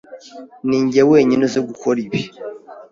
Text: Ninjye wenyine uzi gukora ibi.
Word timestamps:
Ninjye 0.67 1.01
wenyine 1.11 1.41
uzi 1.47 1.59
gukora 1.69 1.97
ibi. 2.05 2.21